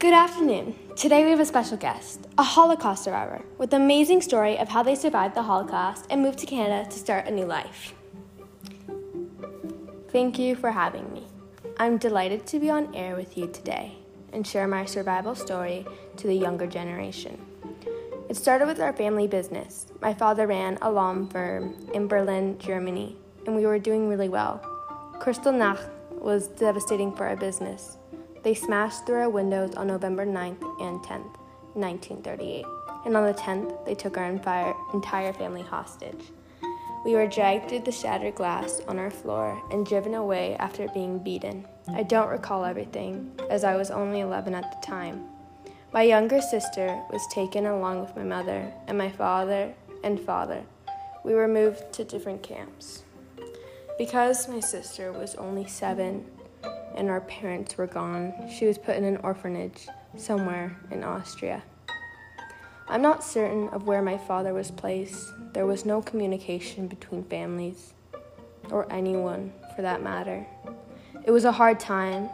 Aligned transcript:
Good 0.00 0.14
afternoon. 0.14 0.76
Today 0.96 1.24
we 1.24 1.30
have 1.30 1.40
a 1.40 1.44
special 1.44 1.76
guest, 1.76 2.26
a 2.38 2.42
Holocaust 2.42 3.04
survivor, 3.04 3.42
with 3.58 3.74
an 3.74 3.82
amazing 3.82 4.22
story 4.22 4.58
of 4.58 4.70
how 4.70 4.82
they 4.82 4.94
survived 4.94 5.34
the 5.34 5.42
Holocaust 5.42 6.06
and 6.08 6.22
moved 6.22 6.38
to 6.38 6.46
Canada 6.46 6.88
to 6.88 6.98
start 6.98 7.26
a 7.26 7.30
new 7.30 7.44
life. 7.44 7.92
Thank 10.08 10.38
you 10.38 10.56
for 10.56 10.70
having 10.70 11.12
me. 11.12 11.26
I'm 11.76 11.98
delighted 11.98 12.46
to 12.46 12.58
be 12.58 12.70
on 12.70 12.94
air 12.94 13.14
with 13.14 13.36
you 13.36 13.48
today 13.48 13.98
and 14.32 14.46
share 14.46 14.66
my 14.66 14.86
survival 14.86 15.34
story 15.34 15.84
to 16.16 16.26
the 16.26 16.34
younger 16.34 16.66
generation. 16.66 17.38
It 18.30 18.38
started 18.38 18.68
with 18.68 18.80
our 18.80 18.94
family 18.94 19.28
business. 19.28 19.86
My 20.00 20.14
father 20.14 20.46
ran 20.46 20.78
a 20.80 20.90
law 20.90 21.14
firm 21.26 21.76
in 21.92 22.08
Berlin, 22.08 22.58
Germany, 22.58 23.18
and 23.44 23.54
we 23.54 23.66
were 23.66 23.78
doing 23.78 24.08
really 24.08 24.30
well. 24.30 24.64
Kristallnacht 25.18 25.90
was 26.10 26.48
devastating 26.48 27.14
for 27.14 27.26
our 27.26 27.36
business. 27.36 27.98
They 28.42 28.54
smashed 28.54 29.04
through 29.04 29.20
our 29.20 29.28
windows 29.28 29.74
on 29.74 29.86
November 29.86 30.24
9th 30.24 30.62
and 30.80 30.98
10th, 31.00 31.36
1938. 31.74 32.64
And 33.04 33.14
on 33.14 33.26
the 33.26 33.34
10th, 33.34 33.84
they 33.84 33.94
took 33.94 34.16
our 34.16 34.24
entire, 34.24 35.32
family 35.34 35.60
hostage. 35.62 36.32
We 37.04 37.14
were 37.14 37.26
dragged 37.26 37.68
through 37.68 37.80
the 37.80 37.92
shattered 37.92 38.34
glass 38.34 38.80
on 38.88 38.98
our 38.98 39.10
floor 39.10 39.62
and 39.70 39.84
driven 39.84 40.14
away 40.14 40.56
after 40.56 40.88
being 40.88 41.18
beaten. 41.18 41.66
I 41.88 42.02
don't 42.02 42.30
recall 42.30 42.64
everything, 42.64 43.32
as 43.50 43.62
I 43.62 43.76
was 43.76 43.90
only 43.90 44.20
11 44.20 44.54
at 44.54 44.70
the 44.70 44.86
time. 44.86 45.26
My 45.92 46.02
younger 46.02 46.40
sister 46.40 47.02
was 47.10 47.26
taken 47.32 47.66
along 47.66 48.00
with 48.00 48.16
my 48.16 48.22
mother 48.22 48.72
and 48.86 48.96
my 48.96 49.10
father 49.10 49.74
and 50.02 50.18
father. 50.18 50.62
We 51.24 51.34
were 51.34 51.48
moved 51.48 51.92
to 51.94 52.04
different 52.04 52.42
camps. 52.42 53.02
Because 53.98 54.48
my 54.48 54.60
sister 54.60 55.12
was 55.12 55.34
only 55.34 55.66
seven 55.66 56.24
and 56.94 57.08
our 57.08 57.20
parents 57.22 57.76
were 57.78 57.86
gone, 57.86 58.34
she 58.54 58.66
was 58.66 58.78
put 58.78 58.96
in 58.96 59.04
an 59.04 59.16
orphanage 59.18 59.86
somewhere 60.16 60.76
in 60.90 61.02
Austria. 61.02 61.62
I'm 62.88 63.02
not 63.02 63.22
certain 63.22 63.68
of 63.68 63.86
where 63.86 64.02
my 64.02 64.18
father 64.18 64.52
was 64.52 64.70
placed. 64.70 65.32
There 65.52 65.66
was 65.66 65.84
no 65.84 66.02
communication 66.02 66.88
between 66.88 67.22
families, 67.24 67.94
or 68.70 68.90
anyone 68.92 69.52
for 69.76 69.82
that 69.82 70.02
matter. 70.02 70.46
It 71.24 71.30
was 71.30 71.44
a 71.44 71.52
hard 71.52 71.78
time. 71.78 72.28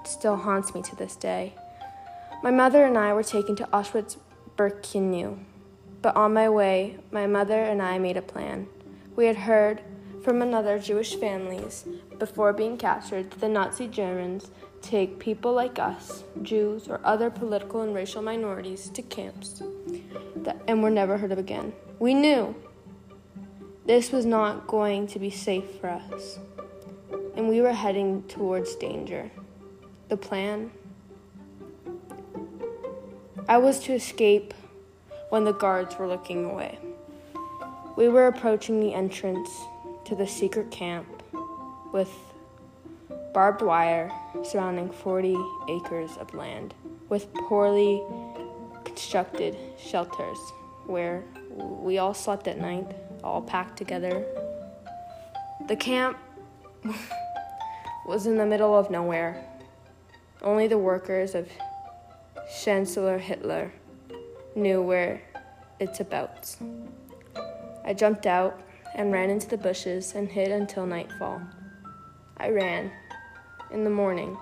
It 0.00 0.08
still 0.08 0.36
haunts 0.36 0.74
me 0.74 0.82
to 0.82 0.96
this 0.96 1.16
day. 1.16 1.54
My 2.42 2.50
mother 2.50 2.84
and 2.84 2.96
I 2.96 3.12
were 3.12 3.22
taken 3.22 3.56
to 3.56 3.64
Auschwitz 3.64 4.16
Birkenau, 4.56 5.38
but 6.00 6.16
on 6.16 6.32
my 6.32 6.48
way, 6.48 6.96
my 7.10 7.26
mother 7.26 7.62
and 7.62 7.82
I 7.82 7.98
made 7.98 8.16
a 8.16 8.22
plan. 8.22 8.68
We 9.16 9.26
had 9.26 9.36
heard 9.36 9.82
from 10.28 10.42
another 10.42 10.78
Jewish 10.78 11.14
families 11.14 11.86
before 12.18 12.52
being 12.52 12.76
captured 12.76 13.30
the 13.30 13.48
Nazi 13.48 13.88
Germans 13.88 14.50
take 14.82 15.18
people 15.18 15.54
like 15.54 15.78
us, 15.78 16.22
Jews 16.42 16.86
or 16.86 17.00
other 17.02 17.30
political 17.30 17.80
and 17.80 17.94
racial 17.94 18.20
minorities, 18.20 18.90
to 18.90 19.00
camps 19.00 19.62
that, 20.36 20.60
and 20.68 20.82
were 20.82 20.90
never 20.90 21.16
heard 21.16 21.32
of 21.32 21.38
again. 21.38 21.72
We 21.98 22.12
knew 22.12 22.54
this 23.86 24.12
was 24.12 24.26
not 24.26 24.66
going 24.66 25.06
to 25.06 25.18
be 25.18 25.30
safe 25.30 25.80
for 25.80 25.88
us, 25.88 26.38
and 27.34 27.48
we 27.48 27.62
were 27.62 27.72
heading 27.72 28.22
towards 28.24 28.76
danger. 28.76 29.30
The 30.10 30.18
plan 30.18 30.70
I 33.48 33.56
was 33.56 33.78
to 33.84 33.94
escape 33.94 34.52
when 35.30 35.44
the 35.44 35.54
guards 35.54 35.96
were 35.96 36.06
looking 36.06 36.44
away. 36.44 36.78
We 37.96 38.08
were 38.08 38.26
approaching 38.26 38.78
the 38.80 38.92
entrance 38.92 39.48
to 40.08 40.14
the 40.14 40.26
secret 40.26 40.70
camp 40.70 41.06
with 41.92 42.10
barbed 43.34 43.60
wire 43.60 44.10
surrounding 44.42 44.88
40 44.90 45.36
acres 45.68 46.16
of 46.18 46.32
land 46.32 46.72
with 47.10 47.30
poorly 47.34 48.02
constructed 48.84 49.54
shelters 49.78 50.38
where 50.86 51.22
we 51.50 51.98
all 51.98 52.14
slept 52.14 52.48
at 52.48 52.58
night, 52.58 52.86
all 53.22 53.42
packed 53.42 53.76
together. 53.76 54.24
The 55.66 55.76
camp 55.76 56.16
was 58.06 58.26
in 58.26 58.38
the 58.38 58.46
middle 58.46 58.74
of 58.74 58.90
nowhere. 58.90 59.44
Only 60.40 60.68
the 60.68 60.78
workers 60.78 61.34
of 61.34 61.50
Chancellor 62.64 63.18
Hitler 63.18 63.72
knew 64.54 64.80
where 64.80 65.20
it's 65.78 66.00
about. 66.00 66.56
I 67.84 67.92
jumped 67.92 68.24
out 68.24 68.58
and 68.94 69.12
ran 69.12 69.30
into 69.30 69.48
the 69.48 69.56
bushes 69.56 70.14
and 70.14 70.28
hid 70.28 70.50
until 70.50 70.86
nightfall. 70.86 71.40
I 72.36 72.50
ran 72.50 72.90
in 73.70 73.84
the 73.84 73.90
morning 73.90 74.36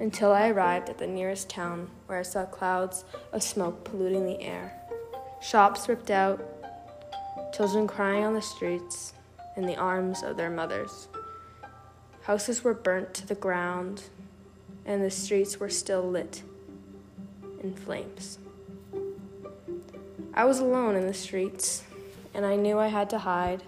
until 0.00 0.32
I 0.32 0.48
arrived 0.48 0.88
at 0.88 0.98
the 0.98 1.06
nearest 1.06 1.48
town 1.48 1.88
where 2.06 2.18
I 2.18 2.22
saw 2.22 2.44
clouds 2.44 3.04
of 3.32 3.42
smoke 3.42 3.84
polluting 3.84 4.26
the 4.26 4.40
air, 4.40 4.78
shops 5.40 5.88
ripped 5.88 6.10
out, 6.10 6.42
children 7.54 7.86
crying 7.86 8.24
on 8.24 8.34
the 8.34 8.42
streets 8.42 9.14
in 9.56 9.66
the 9.66 9.76
arms 9.76 10.22
of 10.22 10.36
their 10.36 10.50
mothers. 10.50 11.08
Houses 12.22 12.62
were 12.62 12.74
burnt 12.74 13.14
to 13.14 13.26
the 13.26 13.34
ground, 13.34 14.02
and 14.84 15.02
the 15.02 15.10
streets 15.10 15.58
were 15.58 15.70
still 15.70 16.02
lit 16.02 16.42
in 17.62 17.74
flames. 17.74 18.38
I 20.34 20.44
was 20.44 20.58
alone 20.58 20.96
in 20.96 21.06
the 21.06 21.14
streets, 21.14 21.84
and 22.36 22.44
I 22.44 22.54
knew 22.54 22.78
I 22.78 22.88
had 22.88 23.08
to 23.10 23.18
hide. 23.18 23.62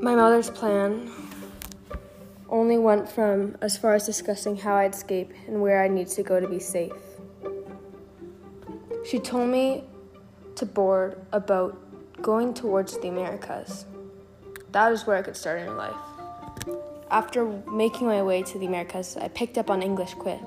My 0.00 0.14
mother's 0.14 0.48
plan 0.48 1.10
only 2.48 2.78
went 2.78 3.08
from 3.08 3.56
as 3.60 3.76
far 3.76 3.94
as 3.94 4.06
discussing 4.06 4.56
how 4.56 4.76
I'd 4.76 4.94
escape 4.94 5.32
and 5.48 5.60
where 5.60 5.82
I'd 5.82 5.90
need 5.90 6.06
to 6.10 6.22
go 6.22 6.38
to 6.38 6.46
be 6.46 6.60
safe. 6.60 6.92
She 9.04 9.18
told 9.18 9.48
me 9.48 9.82
to 10.54 10.64
board 10.64 11.20
a 11.32 11.40
boat 11.40 11.74
going 12.22 12.54
towards 12.54 12.96
the 13.00 13.08
Americas. 13.08 13.86
That 14.70 14.92
is 14.92 15.04
where 15.04 15.16
I 15.16 15.22
could 15.22 15.36
start 15.36 15.58
a 15.58 15.64
new 15.64 15.72
life. 15.72 15.96
After 17.10 17.44
making 17.72 18.06
my 18.06 18.22
way 18.22 18.44
to 18.44 18.58
the 18.58 18.66
Americas, 18.66 19.16
I 19.16 19.26
picked 19.26 19.58
up 19.58 19.68
on 19.68 19.82
English 19.82 20.14
quick. 20.14 20.40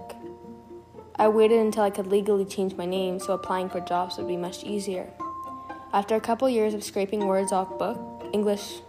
I 1.19 1.28
waited 1.28 1.59
until 1.59 1.84
I 1.84 1.90
could 1.90 2.07
legally 2.07 2.46
change 2.46 2.75
my 2.75 2.85
name 2.85 3.19
so 3.19 3.34
applying 3.34 3.68
for 3.68 3.81
jobs 3.81 4.18
would 4.18 4.30
be 4.30 4.38
much 4.38 4.63
easier. 4.63 5.12
After 5.91 6.16
a 6.16 6.22
couple 6.22 6.47
years 6.50 6.74
of 6.74 6.81
scraping 6.81 7.28
words 7.28 7.52
off 7.52 7.78
book, 7.78 8.00
English 8.31 8.80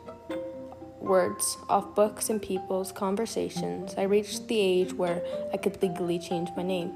words 1.00 1.58
off 1.69 1.92
books 1.96 2.30
and 2.30 2.40
people's 2.40 2.92
conversations, 2.92 3.96
I 3.98 4.02
reached 4.02 4.46
the 4.46 4.60
age 4.60 4.92
where 4.92 5.24
I 5.52 5.56
could 5.56 5.82
legally 5.82 6.20
change 6.20 6.50
my 6.56 6.62
name. 6.62 6.92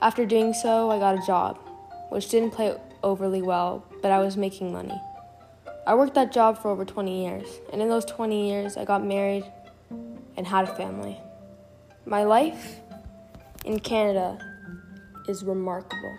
After 0.00 0.24
doing 0.24 0.54
so, 0.54 0.90
I 0.90 0.98
got 0.98 1.22
a 1.22 1.26
job, 1.26 1.58
which 2.08 2.30
didn't 2.30 2.52
play 2.52 2.74
overly 3.02 3.42
well, 3.42 3.84
but 4.00 4.12
I 4.12 4.20
was 4.20 4.38
making 4.38 4.72
money. 4.72 4.98
I 5.86 5.94
worked 5.94 6.14
that 6.14 6.32
job 6.32 6.56
for 6.56 6.70
over 6.70 6.86
20 6.86 7.22
years, 7.22 7.46
and 7.70 7.82
in 7.82 7.90
those 7.90 8.06
20 8.06 8.48
years, 8.48 8.78
I 8.78 8.86
got 8.86 9.04
married 9.04 9.44
and 10.38 10.46
had 10.46 10.64
a 10.64 10.74
family. 10.74 11.20
My 12.06 12.24
life 12.24 12.80
in 13.66 13.78
Canada 13.78 14.38
is 15.28 15.44
remarkable. 15.44 16.18